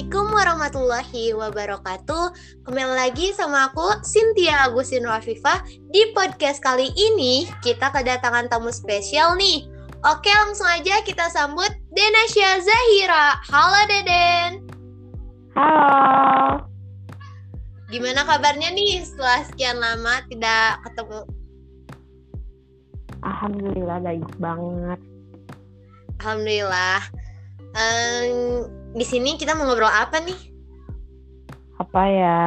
[0.00, 2.24] Assalamualaikum warahmatullahi wabarakatuh.
[2.64, 5.60] Kembali lagi sama aku Cynthia Agusin Rafifah.
[5.92, 9.68] Di podcast kali ini kita kedatangan tamu spesial nih.
[10.08, 13.44] Oke, langsung aja kita sambut Denasya Zahira.
[13.52, 14.64] Halo Deden.
[15.52, 16.64] Halo.
[17.92, 21.20] Gimana kabarnya nih setelah sekian lama tidak ketemu?
[23.20, 25.00] Alhamdulillah baik banget.
[26.24, 27.04] Alhamdulillah.
[27.76, 30.38] Um, di sini kita mau ngobrol apa nih?
[31.78, 32.40] Apa ya?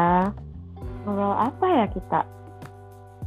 [1.07, 2.21] Ngobrol apa ya kita?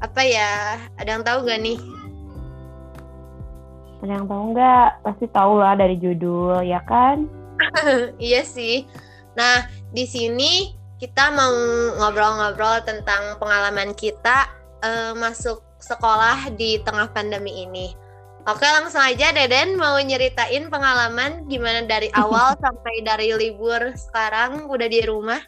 [0.05, 0.77] Apa ya?
[1.01, 1.79] Ada yang tahu gak nih?
[4.05, 4.91] Ada yang tahu nggak?
[5.01, 7.25] Pasti tahu lah dari judul, ya kan?
[8.21, 8.85] iya sih.
[9.33, 11.53] Nah, di sini kita mau
[11.97, 14.49] ngobrol-ngobrol tentang pengalaman kita
[14.85, 17.97] uh, masuk sekolah di tengah pandemi ini.
[18.47, 24.87] Oke langsung aja Deden mau nyeritain pengalaman gimana dari awal sampai dari libur sekarang udah
[24.87, 25.43] di rumah.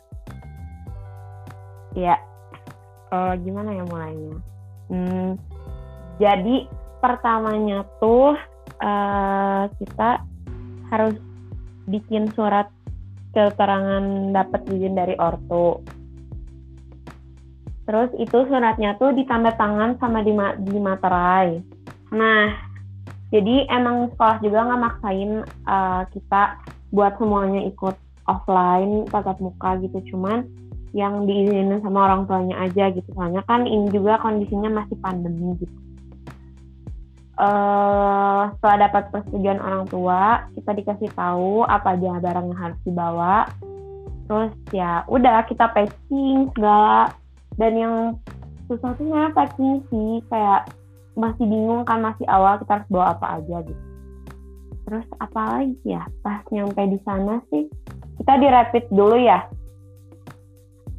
[1.94, 2.18] Iya.
[3.14, 4.36] Uh, gimana ya mulainya?
[4.90, 5.38] Hmm,
[6.18, 6.66] jadi
[6.98, 8.34] pertamanya tuh
[8.82, 10.26] uh, kita
[10.90, 11.14] harus
[11.86, 12.66] bikin surat
[13.30, 15.86] keterangan dapat izin dari ortu.
[17.86, 20.34] Terus itu suratnya tuh ditanda tangan sama di,
[20.66, 21.62] di materai.
[22.12, 22.67] Nah,
[23.28, 25.30] jadi emang sekolah juga nggak maksain
[25.68, 26.56] uh, kita
[26.88, 30.00] buat semuanya ikut offline tatap muka gitu.
[30.12, 30.48] Cuman
[30.96, 33.08] yang diizinin sama orang tuanya aja gitu.
[33.12, 35.76] Soalnya kan ini juga kondisinya masih pandemi gitu.
[37.38, 43.44] Uh, setelah dapat persetujuan orang tua kita dikasih tahu apa aja barang yang harus dibawa.
[44.24, 47.12] Terus ya udah kita packing segala.
[47.60, 47.94] Dan yang
[48.70, 50.72] susah tuh packing sih kayak
[51.18, 53.84] masih bingung kan masih awal kita harus bawa apa aja gitu.
[54.86, 56.02] Terus apa lagi ya?
[56.22, 57.66] Pas nyampe di sana sih
[58.22, 59.42] kita di rapid dulu ya?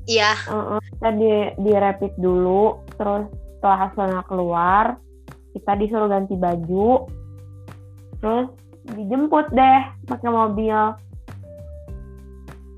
[0.06, 0.32] Iya.
[0.52, 1.32] Uh -uh, kita di
[1.64, 4.86] di rapid dulu terus setelah hasilnya keluar
[5.56, 7.10] kita disuruh ganti baju
[8.20, 8.48] terus
[8.96, 10.78] dijemput deh pakai mobil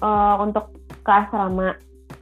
[0.02, 0.70] uh, untuk
[1.02, 1.78] ke asrama.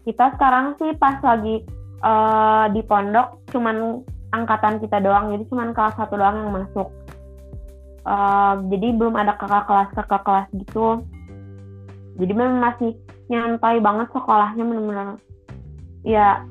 [0.07, 1.63] Kita sekarang sih pas lagi
[2.03, 6.90] uh, di pondok cuman angkatan kita doang jadi cuma kelas satu doang yang masuk.
[8.07, 11.03] Uh, jadi belum ada kakak kelas kakak kelas gitu.
[12.19, 12.97] Jadi memang masih
[13.29, 15.22] nyantai banget sekolahnya benar-benar
[16.01, 16.41] ya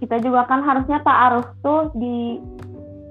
[0.00, 2.40] kita juga kan harusnya tak harus tuh di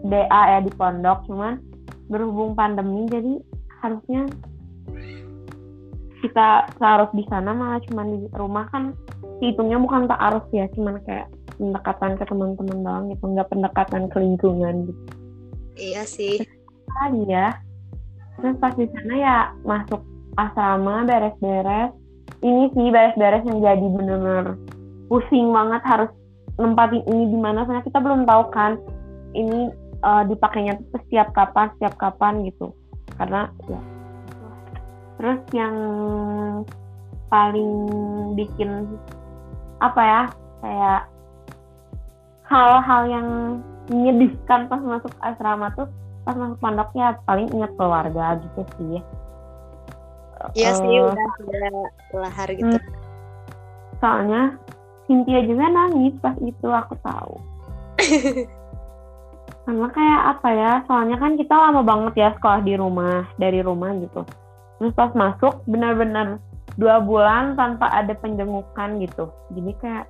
[0.10, 1.62] DA ya di pondok cuman
[2.10, 3.38] berhubung pandemi jadi
[3.86, 4.26] harusnya
[6.20, 8.98] kita harus di sana malah cuman di rumah kan
[9.40, 14.18] hitungnya bukan tak harus ya cuman kayak pendekatan ke teman-teman doang gitu nggak pendekatan ke
[14.18, 15.04] lingkungan gitu.
[15.76, 16.40] Iya sih.
[16.88, 17.60] Lagi ya.
[18.40, 19.38] Terus pas di sana ya
[19.68, 20.02] masuk
[20.40, 21.92] asrama beres-beres.
[22.40, 24.56] Ini sih beres-beres yang jadi bener-bener
[25.12, 26.12] pusing banget harus
[26.56, 28.80] nempatin ini di mana soalnya kita belum tahu kan
[29.36, 29.74] ini
[30.06, 32.72] uh, dipakainya setiap kapan setiap kapan gitu.
[33.20, 33.82] Karena ya.
[35.20, 35.76] Terus yang
[37.28, 37.72] paling
[38.40, 38.88] bikin
[39.84, 40.22] apa ya
[40.64, 41.02] kayak
[42.50, 43.28] hal-hal yang
[43.90, 45.88] menyedihkan pas masuk asrama tuh
[46.26, 49.02] pas masuk pondoknya paling ingat keluarga gitu sih
[50.56, 51.72] Iya uh, sih udah udah
[52.16, 52.64] lahar gitu.
[52.64, 52.80] Hmm,
[54.00, 54.56] soalnya
[55.06, 57.36] Cynthia juga nangis pas itu aku tahu.
[59.68, 63.94] Karena kayak apa ya, soalnya kan kita lama banget ya sekolah di rumah, dari rumah
[64.00, 64.26] gitu.
[64.80, 66.40] Terus pas masuk benar-benar
[66.80, 69.30] dua bulan tanpa ada penjengukan gitu.
[69.52, 70.06] Jadi kayak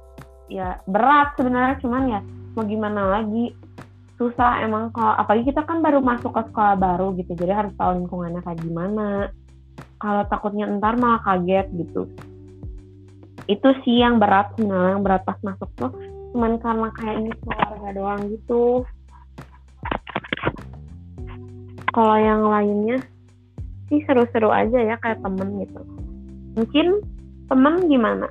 [0.50, 2.20] ya berat sebenarnya cuman ya
[2.58, 3.54] mau gimana lagi
[4.20, 8.04] susah emang kalau apalagi kita kan baru masuk ke sekolah baru gitu jadi harus tahu
[8.04, 9.32] lingkungannya kayak gimana.
[10.00, 12.08] Kalau takutnya ntar malah kaget gitu.
[13.48, 15.92] Itu sih yang berat sebenarnya yang berat pas masuk tuh
[16.30, 18.64] cuman karena kayak ini keluarga doang gitu.
[21.90, 23.00] Kalau yang lainnya
[23.88, 25.82] sih seru-seru aja ya kayak temen gitu.
[26.60, 26.88] Mungkin
[27.48, 28.28] temen gimana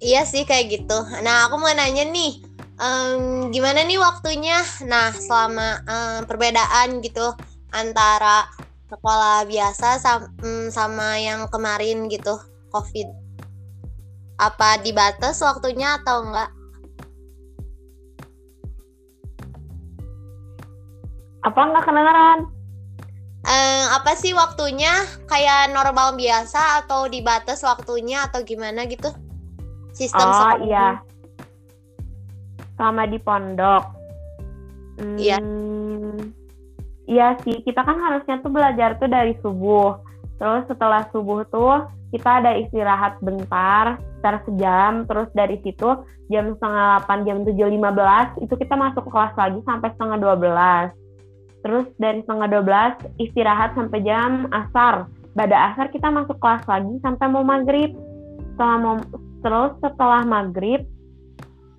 [0.00, 0.98] Iya sih kayak gitu.
[1.20, 2.40] Nah aku mau nanya nih,
[2.80, 4.56] um, gimana nih waktunya?
[4.88, 7.36] Nah selama um, perbedaan gitu
[7.68, 8.48] antara
[8.88, 12.32] sekolah biasa sama, um, sama yang kemarin gitu,
[12.72, 13.12] COVID.
[14.40, 16.48] Apa dibatas waktunya atau enggak?
[21.44, 22.40] Apa enggak kedengeran?
[23.44, 25.04] Um, apa sih waktunya?
[25.28, 29.12] Kayak normal biasa atau dibatas waktunya atau gimana gitu?
[30.00, 30.56] Sistem oh sekolah.
[30.64, 30.88] iya.
[32.80, 33.84] Sama di pondok.
[35.20, 35.36] Iya.
[35.36, 36.32] Hmm,
[37.04, 40.00] iya sih kita kan harusnya tuh belajar tuh dari subuh.
[40.40, 41.84] Terus setelah subuh tuh
[42.16, 45.04] kita ada istirahat bentar sekitar sejam.
[45.04, 45.88] Terus dari situ
[46.32, 51.00] jam setengah 8 jam 7.15 itu kita masuk kelas lagi sampai setengah 12
[51.60, 55.08] terus dari setengah 12 istirahat sampai jam asar.
[55.36, 57.94] Pada asar kita masuk kelas lagi sampai mau maghrib.
[58.56, 58.96] Setelah mau
[59.40, 60.84] terus setelah maghrib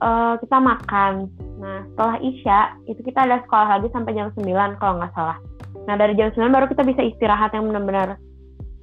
[0.02, 1.30] uh, kita makan
[1.62, 2.60] nah setelah isya
[2.90, 5.38] itu kita ada sekolah lagi sampai jam 9 kalau nggak salah
[5.86, 8.18] nah dari jam 9 baru kita bisa istirahat yang benar-benar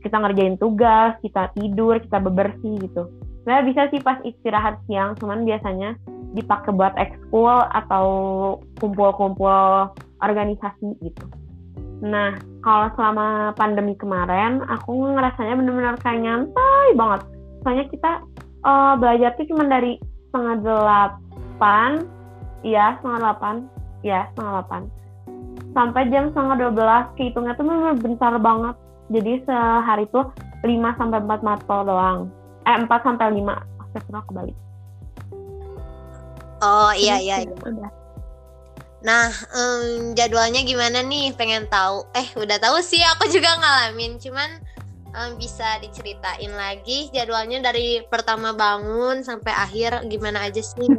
[0.03, 3.11] kita ngerjain tugas, kita tidur, kita bebersih gitu.
[3.43, 5.99] Sebenarnya bisa sih pas istirahat siang, cuman biasanya
[6.37, 8.07] dipakai buat ekskul atau
[8.79, 9.91] kumpul-kumpul
[10.21, 11.25] organisasi gitu.
[12.05, 17.21] Nah, kalau selama pandemi kemarin, aku ngerasanya bener-bener kayak nyantai banget.
[17.65, 18.13] Soalnya kita
[18.65, 19.99] uh, belajar tuh cuma dari
[20.31, 21.91] setengah delapan,
[22.63, 23.55] iya setengah delapan,
[24.03, 24.83] iya setengah delapan,
[25.75, 27.05] sampai jam setengah dua belas.
[27.15, 28.77] Kehitungnya tuh bener-bener bentar banget.
[29.09, 30.29] Jadi sehari tuh
[30.61, 32.29] 5 sampai 4 matol doang.
[32.69, 33.57] Eh 4 sampai 5.
[33.81, 34.57] Astagfirullah kebalik.
[36.61, 37.37] Oh iya iya.
[37.47, 37.55] iya.
[37.65, 37.91] Udah.
[38.99, 41.31] Nah, um, jadwalnya gimana nih?
[41.39, 42.03] Pengen tahu.
[42.19, 44.19] Eh, udah tahu sih, aku juga ngalamin.
[44.19, 44.51] Cuman
[45.15, 50.89] um, bisa diceritain lagi jadwalnya dari pertama bangun sampai akhir gimana aja sih?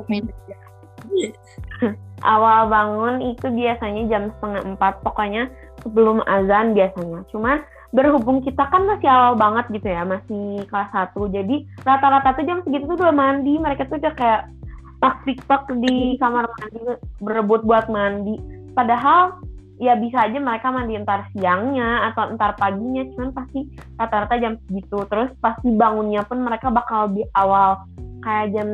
[2.19, 5.47] Awal bangun itu biasanya jam setengah empat, pokoknya
[5.87, 7.23] sebelum azan biasanya.
[7.31, 7.63] Cuman
[7.95, 12.59] berhubung kita kan masih awal banget gitu ya, masih kelas satu, jadi rata-rata tuh jam
[12.67, 14.51] segitu tuh udah mandi, mereka tuh udah kayak
[14.99, 16.79] tak tiktok di kamar mandi
[17.23, 18.35] berebut buat mandi
[18.75, 19.39] padahal
[19.79, 23.65] ya bisa aja mereka mandi entar siangnya atau entar paginya cuman pasti
[23.95, 25.07] rata-rata jam segitu.
[25.07, 27.87] Terus pasti bangunnya pun mereka bakal di awal
[28.19, 28.69] kayak jam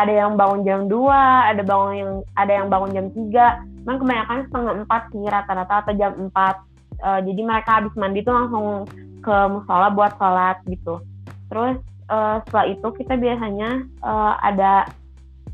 [0.00, 4.38] ada yang bangun jam 2 ada bangun yang ada yang bangun jam 3 cuman kebanyakan
[4.48, 6.50] setengah empat sih rata-rata atau jam 4 uh,
[7.04, 8.88] eh, jadi mereka habis mandi tuh langsung
[9.22, 11.02] ke musola buat sholat gitu.
[11.52, 11.76] Terus
[12.08, 13.70] uh, setelah itu kita biasanya
[14.04, 14.88] uh, ada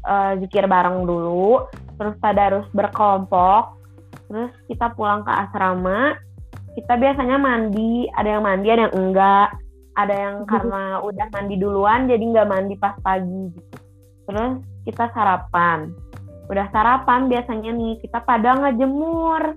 [0.04, 1.64] uh, zikir bareng dulu,
[1.96, 3.74] terus tadarus berkelompok,
[4.34, 6.18] terus kita pulang ke asrama,
[6.74, 9.48] kita biasanya mandi, ada yang mandi, ada yang enggak,
[9.94, 10.48] ada yang mhm.
[10.50, 13.78] karena udah mandi duluan jadi nggak mandi pas pagi gitu.
[14.26, 14.52] Terus
[14.82, 15.94] kita sarapan,
[16.50, 19.54] udah sarapan biasanya nih kita pada ngejemur.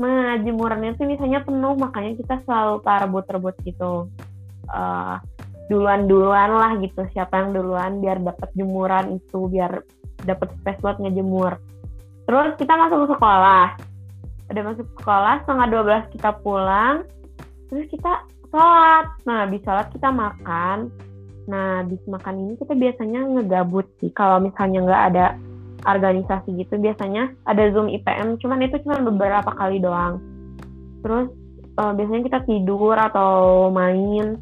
[0.00, 4.08] Nah, jemurannya tuh misalnya penuh, makanya kita selalu rebut-rebut gitu.
[4.64, 5.20] Uh,
[5.68, 9.86] duluan-duluan lah gitu siapa yang duluan biar dapat jemuran itu biar
[10.26, 11.62] dapat space buat ngejemur
[12.26, 13.78] terus kita masuk ke sekolah
[14.50, 15.66] udah masuk sekolah setengah
[16.10, 17.06] 12 kita pulang
[17.70, 19.06] terus kita sholat.
[19.24, 20.90] Nah di sholat kita makan.
[21.46, 24.10] Nah di makan ini kita biasanya ngegabut sih.
[24.10, 25.26] Kalau misalnya nggak ada
[25.80, 30.20] organisasi gitu biasanya ada zoom IPM cuman itu cuma beberapa kali doang.
[31.00, 31.32] Terus
[31.80, 34.36] uh, biasanya kita tidur atau main.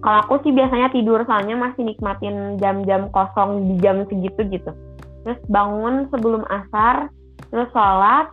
[0.00, 4.72] Kalau aku sih biasanya tidur soalnya masih nikmatin jam-jam kosong di jam segitu gitu.
[5.24, 7.12] Terus bangun sebelum asar
[7.52, 8.32] terus sholat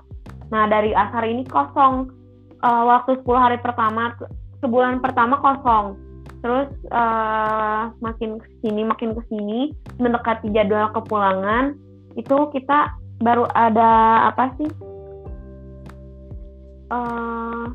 [0.53, 2.13] nah dari asar ini kosong.
[2.57, 4.17] Uh, waktu 10 hari pertama
[4.65, 5.93] sebulan pertama kosong.
[6.41, 11.77] Terus uh, makin ke sini makin ke sini mendekati jadwal kepulangan
[12.17, 14.69] itu kita baru ada apa sih?
[16.87, 17.69] Uh,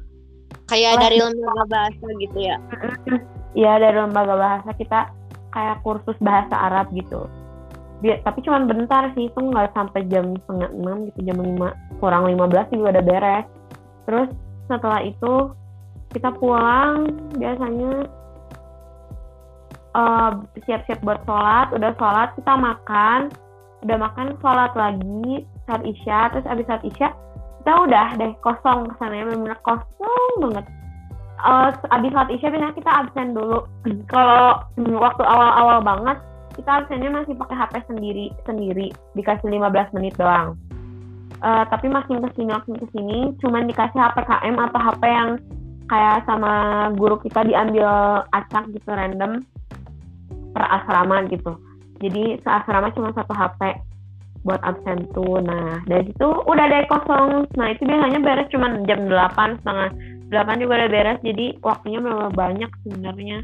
[0.66, 2.56] kayak dari lembaga bahasa gitu ya?
[3.52, 5.12] Ya dari lembaga bahasa kita
[5.52, 7.28] kayak kursus bahasa Arab gitu
[8.02, 12.26] dia, tapi cuma bentar sih itu nggak sampai jam setengah enam gitu jam lima kurang
[12.26, 13.46] lima belas juga udah beres.
[14.10, 14.28] Terus
[14.66, 15.54] setelah itu
[16.10, 18.10] kita pulang biasanya
[19.94, 20.30] uh,
[20.66, 23.20] siap-siap buat sholat udah sholat kita makan
[23.86, 27.08] udah makan sholat lagi saat isya terus abis saat isya
[27.62, 30.66] kita udah deh kosong kesannya benar-benar kosong banget.
[31.42, 33.62] Uh, abis sholat isya biasanya kita absen dulu.
[34.12, 34.66] Kalau
[34.98, 36.18] waktu awal-awal banget
[36.52, 38.88] kita absennya masih pakai HP sendiri sendiri.
[39.16, 40.54] Dikasih 15 menit doang.
[41.42, 45.30] Uh, tapi makin ke sini makin ke sini cuman dikasih HP KM atau HP yang
[45.90, 46.52] kayak sama
[46.94, 49.42] guru kita diambil acak gitu random
[50.54, 51.58] per asrama gitu.
[51.98, 53.60] Jadi seasrama cuma satu HP
[54.46, 55.42] buat absen tuh.
[55.42, 57.50] Nah dari situ udah dari kosong.
[57.58, 59.90] Nah itu biasanya beres cuma jam 8 setengah
[60.30, 61.18] 8 juga udah beres.
[61.26, 63.42] Jadi waktunya memang banyak sebenarnya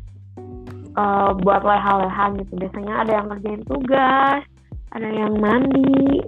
[0.94, 2.52] uh, buat leha-leha gitu.
[2.56, 4.42] Biasanya ada yang ngerjain tugas
[4.92, 6.24] ada yang mandi.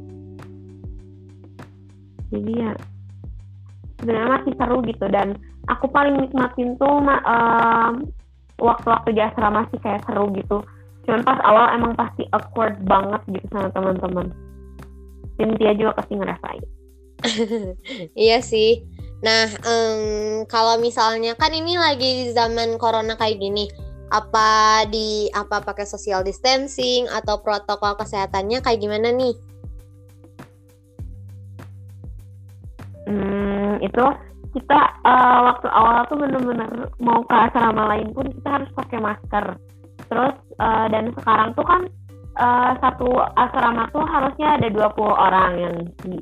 [2.31, 2.73] Jadi ya
[4.01, 5.07] sebenarnya masih seru gitu.
[5.09, 5.37] Dan
[5.69, 7.93] aku paling nikmatin tuh uh,
[8.61, 10.63] waktu-waktu di asrama sih kayak seru gitu.
[11.09, 14.27] Cuman pas awal emang pasti awkward banget gitu sama teman-teman.
[15.41, 16.65] Cynthia juga pasti ngerasain.
[18.17, 18.81] Iya sih.
[19.21, 23.69] Nah, um, kalau misalnya kan ini lagi zaman corona kayak gini,
[24.11, 29.35] apa di apa pakai social distancing atau protokol kesehatannya kayak gimana nih?
[33.07, 34.05] Hmm, itu
[34.51, 39.47] kita uh, waktu awal tuh bener-bener mau ke asrama lain pun kita harus pakai masker.
[40.11, 41.83] Terus uh, dan sekarang tuh kan
[42.35, 46.19] uh, satu asrama tuh harusnya ada 20 orang yang di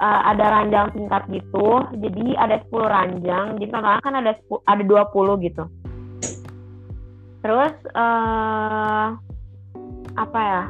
[0.00, 1.84] uh, ada ranjang tingkat gitu.
[2.00, 3.46] Jadi ada 10 ranjang.
[3.60, 5.64] Jadi kan ada 10, ada 20 gitu.
[7.46, 9.14] Terus uh,
[10.18, 10.62] apa ya?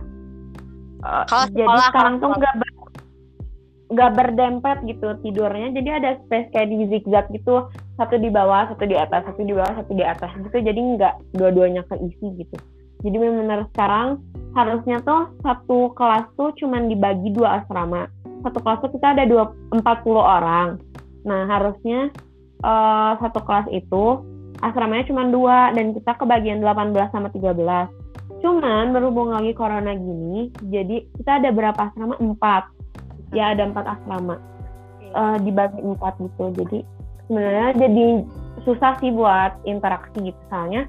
[1.00, 1.24] Uh,
[1.56, 2.70] jadi sekarang tuh nggak ber,
[3.96, 5.72] nggak berdempet gitu tidurnya.
[5.72, 7.72] Jadi ada space kayak di zigzag gitu.
[7.96, 10.52] Satu di bawah, satu di atas, satu di bawah, satu di atas gitu.
[10.52, 12.56] Jadi nggak dua-duanya keisi gitu.
[13.00, 14.20] Jadi benar-benar sekarang
[14.52, 18.08] harusnya tuh satu kelas tuh cuman dibagi dua asrama
[18.40, 20.78] satu kelas itu kita ada dua empat puluh orang.
[21.26, 22.08] Nah harusnya
[22.62, 24.04] uh, satu kelas itu
[24.64, 28.40] asramanya cuma dua dan kita kebagian 18 sama 13.
[28.40, 32.14] Cuman berhubung lagi corona gini, jadi kita ada berapa asrama?
[32.20, 32.68] Empat.
[33.34, 34.38] Ya ada empat asrama.
[35.16, 36.52] Uh, dibagi empat gitu.
[36.52, 36.78] Jadi
[37.26, 38.06] sebenarnya jadi
[38.68, 40.40] susah sih buat interaksi gitu.
[40.52, 40.88] Soalnya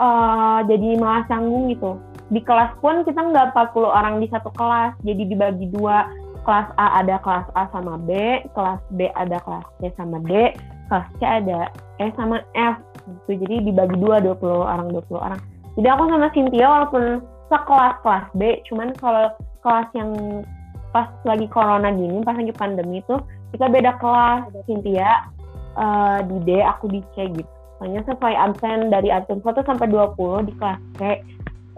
[0.00, 1.96] uh, jadi malah canggung gitu.
[2.26, 6.10] Di kelas pun kita nggak 40 orang di satu kelas, jadi dibagi dua
[6.42, 8.10] kelas A ada kelas A sama B,
[8.54, 10.54] kelas B ada kelas C sama D,
[10.90, 12.76] kelas C ada E sama F
[13.06, 13.30] gitu.
[13.46, 15.40] Jadi dibagi dua 20 orang 20 orang.
[15.76, 17.04] Jadi aku sama Cynthia walaupun
[17.52, 20.10] sekelas kelas B, cuman kalau kelas yang
[20.90, 23.20] pas lagi corona gini, pas lagi pandemi tuh
[23.52, 24.48] kita beda kelas.
[24.64, 25.28] Cynthia
[25.76, 27.52] uh, di D, aku di C gitu.
[27.76, 31.00] Soalnya sesuai absen dari absen 1 sampai 20 di kelas C,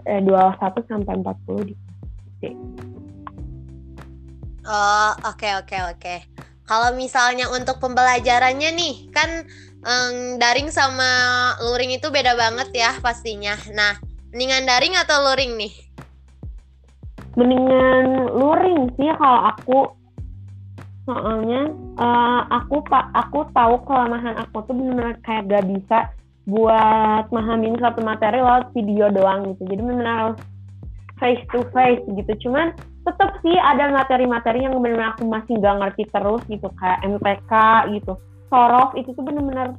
[0.07, 1.95] eh, 21 sampai 40 di kelas
[2.39, 2.43] C.
[4.69, 5.99] Oh, oke okay, oke okay, oke.
[5.99, 6.19] Okay.
[6.69, 9.49] Kalau misalnya untuk pembelajarannya nih, kan
[9.83, 11.11] um, daring sama
[11.63, 13.55] luring itu beda banget ya pastinya.
[13.71, 13.99] Nah,
[14.31, 15.73] mendingan daring atau luring nih?
[17.37, 19.79] Mendingan luring sih kalau aku.
[21.09, 25.97] Soalnya uh, aku pak aku tahu kelemahan aku tuh benar-benar kayak gak bisa
[26.45, 29.73] buat memahami satu materi lewat video doang gitu.
[29.73, 30.37] Jadi harus
[31.17, 32.45] face to face gitu.
[32.45, 32.77] Cuman
[33.09, 37.51] tetap sih ada materi-materi yang benar-benar aku masih nggak ngerti terus gitu kayak MPK
[37.97, 38.13] gitu
[38.49, 39.77] Sorof itu tuh benar-benar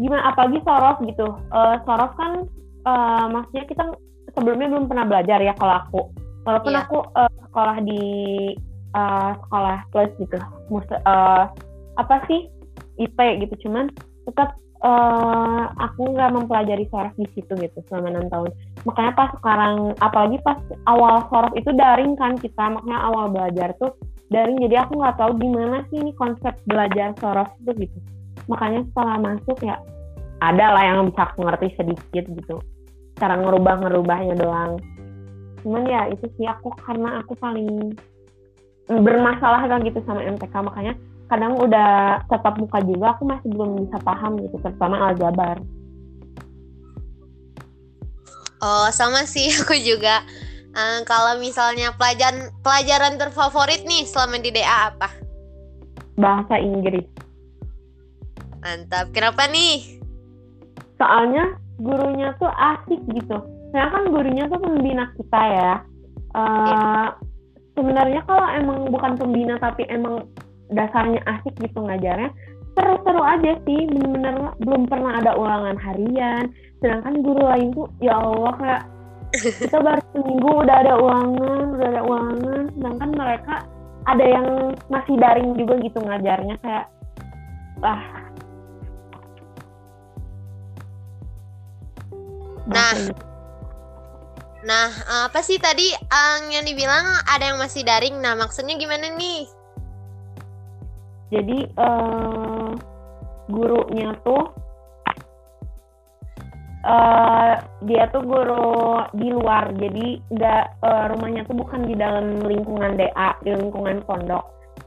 [0.00, 1.28] gimana apalagi Sorof gitu.
[1.52, 2.48] Uh, Sorof kan
[2.88, 3.84] uh, maksudnya kita
[4.34, 6.00] sebelumnya belum pernah belajar ya kalau aku.
[6.48, 6.84] Walaupun yeah.
[6.88, 8.02] aku uh, sekolah di
[8.96, 10.38] uh, sekolah plus gitu.
[10.72, 11.52] Mus uh,
[12.00, 12.48] apa sih?
[12.98, 13.14] IP
[13.46, 13.94] gitu cuman
[14.26, 18.50] tetap uh, aku nggak mempelajari sorof di situ gitu selama enam tahun.
[18.86, 23.94] Makanya pas sekarang apalagi pas awal sorof itu daring kan kita makanya awal belajar tuh
[24.30, 24.58] daring.
[24.62, 27.98] Jadi aku nggak tahu gimana sih ini konsep belajar sorof itu gitu.
[28.46, 29.76] Makanya setelah masuk ya
[30.38, 32.56] ada lah yang bisa aku ngerti sedikit gitu.
[33.18, 34.78] Cara ngerubah ngerubahnya doang.
[35.66, 37.98] Cuman ya itu sih aku karena aku paling
[38.88, 40.96] bermasalah kan gitu sama MTK makanya
[41.28, 45.60] kadang udah tetap muka juga aku masih belum bisa paham gitu terutama aljabar.
[48.58, 50.24] Oh sama sih aku juga.
[50.72, 55.08] Uh, kalau misalnya pelajaran pelajaran terfavorit nih selama di DA apa?
[56.18, 57.06] Bahasa Inggris.
[58.64, 59.12] Mantap.
[59.14, 60.00] Kenapa nih?
[60.98, 63.38] Soalnya gurunya tuh asik gitu.
[63.70, 65.72] Saya kan gurunya tuh pembina kita ya.
[66.34, 67.08] Uh,
[67.78, 70.26] sebenarnya kalau emang bukan pembina tapi emang
[70.72, 72.30] dasarnya asik gitu ngajarnya
[72.78, 76.54] seru-seru aja sih bener-bener belum pernah ada ulangan harian.
[76.78, 78.82] Sedangkan guru lain tuh ya Allah kayak
[79.34, 82.62] kita baru seminggu udah ada ulangan udah ada ulangan.
[82.78, 83.54] Sedangkan mereka
[84.06, 84.46] ada yang
[84.86, 86.86] masih daring juga gitu ngajarnya kayak
[87.82, 88.02] ah
[92.70, 92.94] nah.
[94.58, 94.90] Nah
[95.26, 95.90] apa sih tadi
[96.54, 98.22] yang dibilang ada yang masih daring?
[98.22, 99.50] Nah maksudnya gimana nih
[101.28, 102.72] jadi uh,
[103.48, 104.48] gurunya tuh
[106.84, 107.52] uh,
[107.84, 109.72] dia tuh guru di luar.
[109.76, 114.44] Jadi nggak uh, rumahnya tuh bukan di dalam lingkungan DA di lingkungan pondok.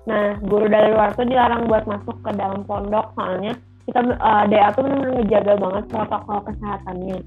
[0.09, 3.53] Nah guru dari luar tuh dilarang buat masuk ke dalam pondok soalnya
[3.85, 7.19] kita uh, DA tuh benar-benar ngejaga banget protokol kesehatannya.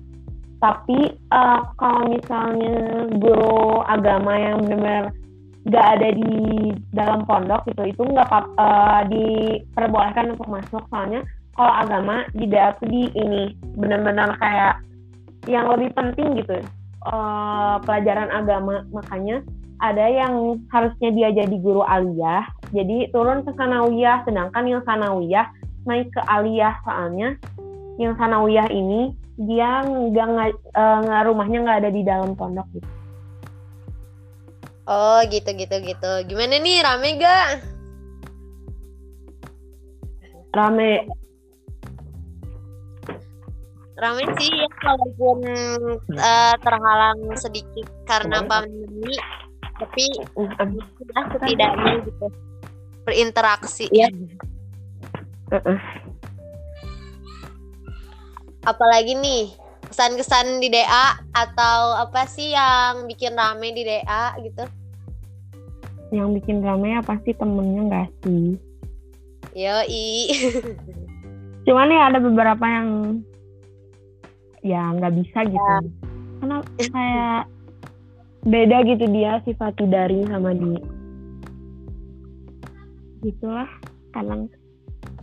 [0.63, 5.13] Tapi uh, kalau misalnya guru agama yang benar-benar
[5.65, 6.31] nggak ada di
[6.93, 7.83] dalam pondok gitu.
[7.89, 10.83] Itu nggak uh, diperbolehkan untuk masuk.
[10.93, 14.75] Soalnya kalau agama di tuh di ini benar-benar kayak
[15.49, 16.61] yang lebih penting gitu
[17.09, 18.85] uh, pelajaran agama.
[18.93, 19.41] Makanya
[19.81, 25.47] ada yang harusnya dia jadi guru aliyah jadi turun ke sanawiyah sedangkan yang sanawiyah
[25.87, 26.75] naik ke aliyah.
[26.83, 27.39] Soalnya
[28.03, 32.89] yang sanawiyah ini dia nggak uh, rumahnya nggak ada di dalam pondok gitu.
[34.85, 36.13] Oh gitu gitu gitu.
[36.29, 37.49] Gimana nih rame gak?
[40.53, 41.09] Rame.
[43.95, 45.39] Rame sih ya walaupun
[46.19, 49.15] uh, terhalang sedikit karena pandemi,
[49.79, 52.27] tapi ya, setidaknya gitu
[53.07, 53.87] berinteraksi.
[53.95, 54.11] Ya.
[55.49, 55.79] Uh -uh
[58.65, 59.53] apalagi nih
[59.95, 64.67] kesan-kesan di DA atau apa sih yang bikin rame di DA gitu?
[66.11, 68.59] Yang bikin rame ya pasti temennya gak sih?
[69.55, 70.35] i.
[71.71, 73.23] Cuman ya ada beberapa yang
[74.67, 75.63] ya nggak bisa gitu.
[75.63, 75.79] Ya.
[76.43, 77.43] Karena kayak
[78.51, 80.83] beda gitu dia sifat dari sama dia.
[83.23, 83.71] Gitulah
[84.11, 84.51] kadang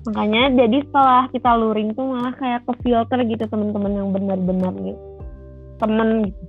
[0.02, 5.02] makanya jadi setelah kita luring tuh malah kayak ke filter gitu teman-teman yang benar-benar gitu
[5.78, 6.44] temen gitu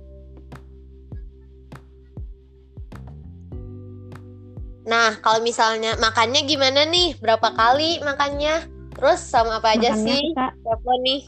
[4.83, 7.15] Nah, kalau misalnya makannya gimana nih?
[7.23, 8.67] Berapa kali makannya?
[8.93, 10.21] Terus sama apa aja makannya sih?
[10.35, 11.21] Kita, Siapa nih?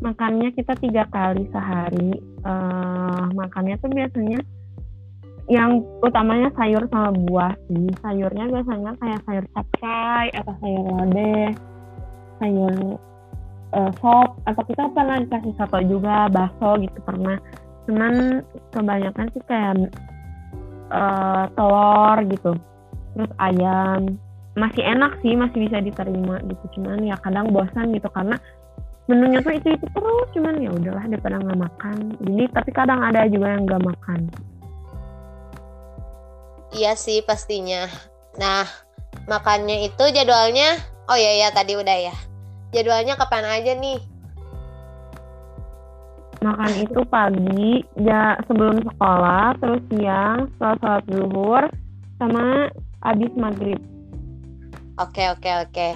[0.00, 2.12] Makannya kita tiga kali sehari.
[2.44, 4.40] Uh, makannya tuh biasanya
[5.52, 7.88] yang utamanya sayur sama buah sih.
[8.00, 11.52] Sayurnya biasanya kayak sayur capcay atau sayur lodeh
[12.40, 12.74] sayur
[13.76, 17.36] uh, sop atau kita pernah dikasih soto juga bakso gitu pernah.
[17.84, 18.40] Cuman
[18.72, 19.92] kebanyakan sih kayak
[20.88, 22.52] uh, telur gitu.
[23.14, 24.16] Terus ayam.
[24.54, 26.80] Masih enak sih masih bisa diterima gitu.
[26.80, 28.40] Cuman ya kadang bosan gitu karena
[29.04, 30.28] menunya tuh itu itu terus.
[30.32, 31.96] Cuman ya udahlah daripada nggak makan.
[32.24, 34.32] Jadi tapi kadang ada juga yang nggak makan
[36.74, 37.86] Iya sih pastinya.
[38.34, 38.66] Nah,
[39.30, 40.74] makannya itu jadwalnya,
[41.06, 42.14] oh ya ya tadi udah ya.
[42.74, 44.02] Jadwalnya kapan aja nih?
[46.42, 51.62] Makan itu pagi, ya sebelum sekolah, terus siang, setelah sholat zuhur,
[52.18, 52.68] sama
[53.06, 53.80] habis maghrib.
[54.98, 55.88] Oke oke oke.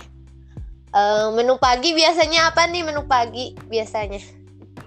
[0.95, 4.23] Uh, menu pagi biasanya apa nih menu pagi biasanya?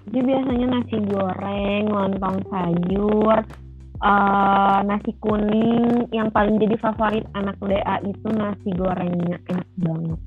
[0.10, 3.38] Jadi biasanya nasi goreng, lontong sayur,
[4.02, 10.20] uh, nasi kuning yang paling jadi favorit anak DA itu nasi gorengnya enak banget.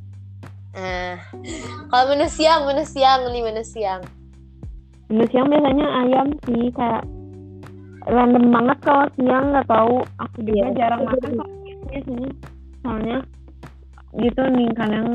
[0.75, 1.15] Uh,
[1.91, 4.03] kalau menu siang, menu siang nih menu siang.
[5.07, 7.05] Menu siang biasanya ayam sih kayak
[8.05, 10.77] random banget kalau siang nggak tahu aku juga yeah.
[10.77, 11.33] jarang makan
[11.89, 12.31] biasanya
[12.85, 13.19] soalnya
[14.21, 15.09] gitu nih kadang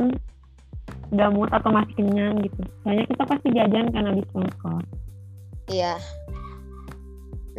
[1.09, 4.85] udah mood atau masih kenyang gitu soalnya kita pasti jajan karena di sekolah
[5.69, 5.93] iya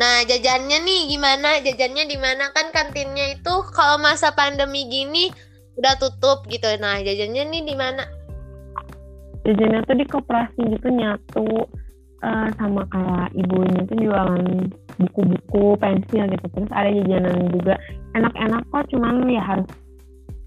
[0.01, 1.61] Nah, jajannya nih gimana?
[1.61, 5.29] Jajannya di mana kan kantinnya itu kalau masa pandemi gini
[5.77, 6.73] udah tutup gitu.
[6.81, 8.09] Nah, jajannya nih di mana?
[9.45, 11.69] Jajannya tuh di koperasi gitu nyatu
[12.25, 16.47] uh, sama kayak ibunya tuh jualan buku-buku, pensil gitu.
[16.49, 17.75] Terus ada jajanan juga
[18.17, 19.69] enak-enak kok, cuman ya harus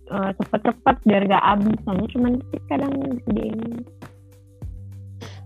[0.10, 1.78] uh, cepet-cepet biar gak habis.
[1.86, 2.34] Soalnya cuman
[2.74, 3.86] kadang disediain.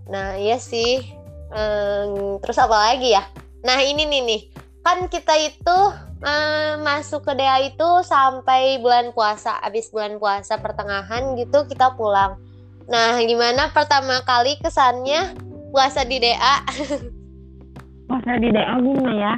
[0.07, 1.03] Nah, iya sih.
[1.51, 3.27] Um, terus apa lagi ya?
[3.65, 4.41] Nah ini nih nih,
[4.85, 5.77] kan kita itu
[6.23, 12.37] uh, masuk ke DA itu sampai bulan puasa, habis bulan puasa pertengahan gitu kita pulang.
[12.87, 15.35] Nah gimana pertama kali kesannya
[15.73, 16.55] puasa di DA?
[18.07, 19.33] puasa di DA gimana ya?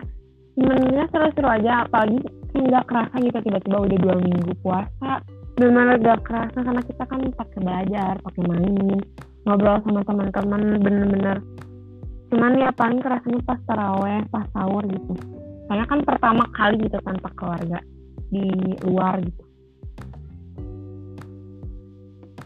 [0.59, 2.19] Sebenarnya seru-seru aja, apalagi
[2.51, 5.23] nggak kerasa gitu tiba-tiba udah dua minggu puasa.
[5.59, 8.95] Benar-benar gak kerasa karena kita kan pakai belajar, pakai main,
[9.43, 11.37] ngobrol sama teman-teman, bener-bener
[12.29, 15.13] cuman ya paling kerasanya pas taraweh pas sahur gitu.
[15.69, 17.81] Karena kan pertama kali gitu tanpa keluarga
[18.29, 18.45] di
[18.85, 19.43] luar gitu.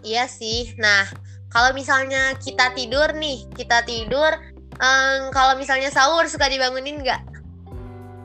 [0.03, 0.75] Iya sih.
[0.79, 1.07] Nah
[1.51, 4.31] kalau misalnya kita tidur nih kita tidur
[4.79, 7.21] um, kalau misalnya sahur suka dibangunin nggak?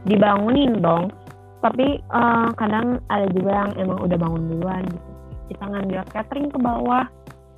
[0.06, 1.10] Dibangunin dong.
[1.58, 5.10] Tapi uh, kadang ada juga yang emang udah bangun duluan gitu.
[5.50, 7.04] Kita ngambil catering ke bawah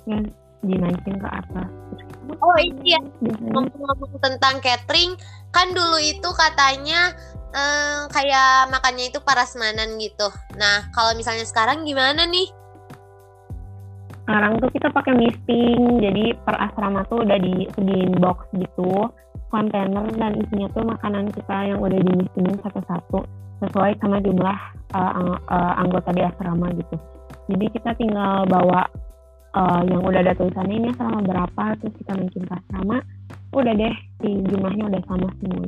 [0.09, 0.25] yang
[0.65, 1.69] dinaikin ke atas
[2.21, 5.17] Oh iya, ngomong-ngomong tentang catering,
[5.49, 7.17] kan dulu itu katanya
[7.49, 10.29] eh, kayak makannya itu parasmanan gitu.
[10.55, 12.47] Nah, kalau misalnya sekarang gimana nih?
[14.21, 19.09] Sekarang tuh kita pakai misting, jadi per asrama tuh udah disediain box gitu,
[19.49, 23.27] kontainer dan isinya tuh makanan kita yang udah dimistingin satu-satu
[23.65, 24.57] sesuai sama jumlah
[24.95, 26.95] uh, uh, anggota di asrama gitu.
[27.51, 28.87] Jadi kita tinggal bawa
[29.55, 32.13] uh, yang udah ada tulisannya ini selama berapa terus kita
[32.47, 32.97] pas sama
[33.51, 35.67] udah deh di jumlahnya udah sama semua.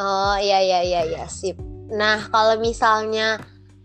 [0.00, 1.60] Oh iya iya iya iya sip.
[1.92, 3.36] Nah kalau misalnya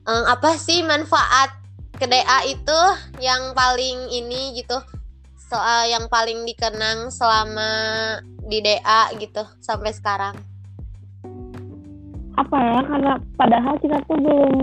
[0.08, 1.52] um, apa sih manfaat
[1.96, 2.80] ke DA itu
[3.20, 4.80] yang paling ini gitu?
[5.36, 7.70] Soal yang paling dikenang selama
[8.48, 10.55] di DA gitu sampai sekarang
[12.36, 14.54] apa ya karena padahal kita tuh belum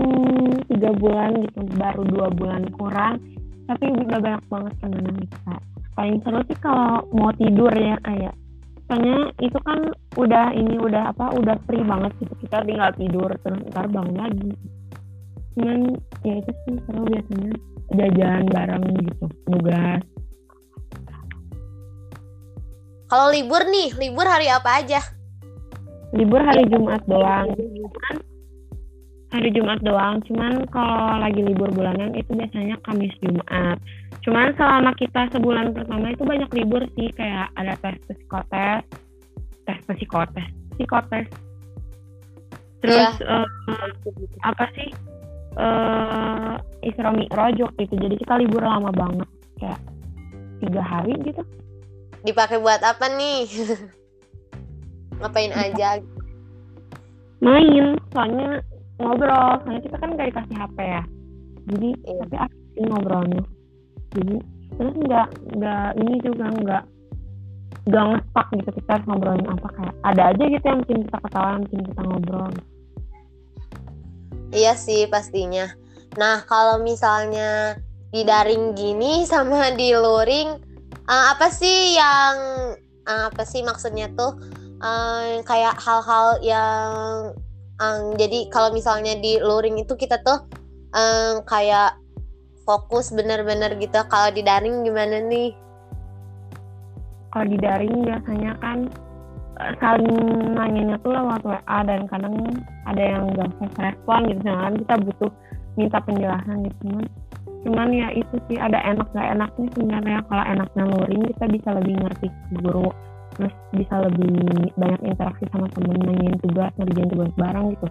[0.69, 3.17] tiga bulan gitu baru dua bulan kurang
[3.65, 5.55] tapi udah banyak banget kenangan kita
[5.93, 8.33] paling seru sih kalau mau tidur ya kayak
[8.85, 9.79] soalnya itu kan
[10.19, 14.51] udah ini udah apa udah free banget gitu kita tinggal tidur terus ntar bangun lagi.
[15.53, 17.53] Cuman ya itu sih seru biasanya
[17.93, 20.01] jajan bareng gitu nugas
[23.13, 24.97] kalau libur nih libur hari apa aja
[26.13, 27.49] libur hari Jumat doang.
[27.57, 28.15] Cuman
[29.33, 33.81] hari Jumat doang cuman kalau lagi libur bulanan itu biasanya Kamis Jumat.
[34.21, 38.85] Cuman selama kita sebulan pertama itu banyak libur sih kayak ada tes psikotes.
[39.65, 40.49] Tes psikotes?
[40.77, 41.27] Psikotes.
[42.85, 43.41] Terus ya.
[43.41, 43.89] uh,
[44.45, 44.89] apa sih?
[45.53, 49.29] Uh, Isra Mi'raj gitu jadi kita libur lama banget
[49.61, 49.81] kayak
[50.61, 51.41] tiga hari gitu.
[52.25, 53.45] Dipakai buat apa nih
[55.21, 55.99] ngapain aja?
[57.43, 58.63] Main soalnya
[58.97, 59.51] ngobrol.
[59.63, 61.03] Soalnya kita kan gak dikasih HP ya.
[61.63, 62.23] Jadi iya.
[62.23, 63.43] tapi asik ngobrolnya.
[64.13, 64.35] Jadi
[64.73, 66.83] terus nggak nggak ini juga nggak
[67.89, 68.69] nggak ngestak gitu.
[68.81, 72.51] Kita harus ngobrolin apa kayak ada aja gitu yang bikin kita ketawa bikin kita ngobrol.
[74.53, 75.65] Iya sih pastinya.
[76.19, 77.81] Nah kalau misalnya
[78.13, 80.73] di daring gini sama di luring
[81.09, 82.35] uh, apa sih yang
[83.09, 84.37] uh, apa sih maksudnya tuh
[84.83, 86.91] um, kayak hal-hal yang
[87.79, 90.43] um, jadi kalau misalnya di luring itu kita tuh
[90.93, 91.95] um, kayak
[92.67, 93.99] fokus bener-bener gitu.
[94.07, 95.51] Kalau di daring gimana nih?
[97.31, 98.87] Kalau di daring biasanya kan
[99.59, 100.19] eh, saling
[100.53, 102.35] nanyanya tuh lewat WA dan kadang
[102.87, 104.41] ada yang gak respon gitu.
[104.47, 105.31] Kan kita butuh
[105.73, 107.05] minta penjelasan gitu cuman
[107.63, 110.19] cuman ya itu sih ada enak gak enaknya sebenarnya.
[110.29, 112.27] Kalau enaknya luring kita bisa lebih ngerti
[112.61, 112.87] guru
[113.33, 114.31] terus bisa lebih
[114.77, 117.87] banyak interaksi sama temen nanyain tugas ngerjain tugas bareng gitu.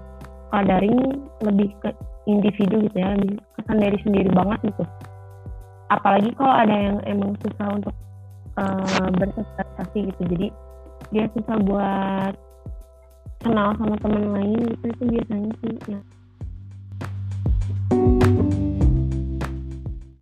[0.53, 0.99] Kalau daring
[1.43, 1.91] lebih ke
[2.29, 4.85] individu gitu ya lebih kesan dari sendiri banget gitu.
[5.91, 7.95] Apalagi kalau ada yang emang susah untuk
[8.57, 10.23] uh, bersosialisasi gitu.
[10.37, 10.47] Jadi
[11.13, 12.35] dia susah buat
[13.43, 16.01] kenal sama teman lain gitu itu biasanya sih ya